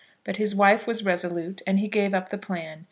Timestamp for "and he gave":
1.67-2.15